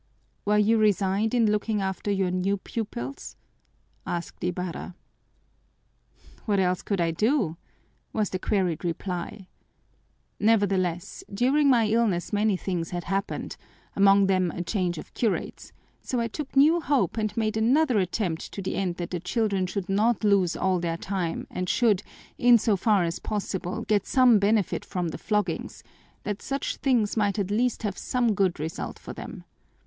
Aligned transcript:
"Were 0.45 0.57
you 0.57 0.79
resigned 0.79 1.35
in 1.35 1.51
looking 1.51 1.79
after 1.79 2.09
your 2.09 2.31
new 2.31 2.57
pupils?" 2.57 3.35
asked 4.03 4.43
Ibarra. 4.43 4.95
"What 6.45 6.59
else 6.59 6.81
could 6.81 6.99
I 6.99 7.11
do?" 7.11 7.55
was 8.11 8.31
the 8.31 8.39
queried 8.39 8.83
reply. 8.83 9.45
"Nevertheless, 10.39 11.23
during 11.31 11.69
my 11.69 11.85
illness 11.87 12.33
many 12.33 12.57
things 12.57 12.89
had 12.89 13.03
happened, 13.03 13.57
among 13.95 14.25
them 14.25 14.49
a 14.49 14.63
change 14.63 14.97
of 14.97 15.13
curates, 15.13 15.71
so 16.01 16.19
I 16.19 16.27
took 16.27 16.55
new 16.55 16.81
hope 16.81 17.15
and 17.15 17.37
made 17.37 17.55
another 17.55 17.99
attempt 17.99 18.51
to 18.53 18.61
the 18.63 18.73
end 18.77 18.95
that 18.95 19.11
the 19.11 19.19
children 19.19 19.67
should 19.67 19.87
not 19.87 20.23
lose 20.23 20.55
all 20.57 20.79
their 20.79 20.97
time 20.97 21.45
and 21.51 21.69
should, 21.69 22.01
in 22.39 22.57
so 22.57 22.75
far 22.75 23.03
as 23.03 23.19
possible, 23.19 23.83
get 23.83 24.07
some 24.07 24.39
benefit 24.39 24.83
from 24.83 25.09
the 25.09 25.19
floggings, 25.19 25.83
that 26.23 26.41
such 26.41 26.77
things 26.77 27.15
might 27.15 27.37
at 27.37 27.51
least 27.51 27.83
have 27.83 27.99
some 27.99 28.33
good 28.33 28.59
result 28.59 28.97
for 28.97 29.13
them. 29.13 29.43